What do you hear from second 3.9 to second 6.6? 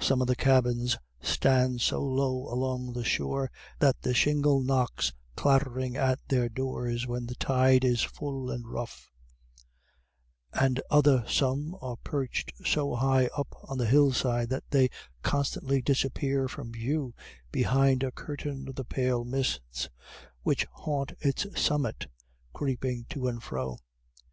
the shingle knocks clatteringly at their